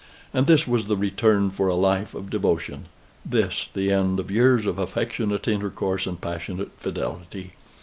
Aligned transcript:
And 0.33 0.47
this 0.47 0.67
was 0.67 0.85
the 0.87 0.97
return 0.97 1.51
for 1.51 1.67
a 1.67 1.75
life 1.75 2.15
of 2.15 2.31
devotion 2.31 2.87
this 3.23 3.67
the 3.75 3.91
end 3.91 4.19
of 4.19 4.31
years 4.31 4.65
of 4.65 4.79
affectionate 4.79 5.47
intercourse 5.47 6.07
and 6.07 6.19
passionate 6.19 6.71
fidelity! 6.77 7.51